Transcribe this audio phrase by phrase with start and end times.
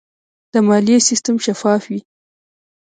[0.53, 1.99] د مالیې سیستم شفاف وي.